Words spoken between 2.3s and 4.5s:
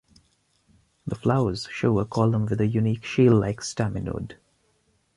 with a unique shield-like staminode.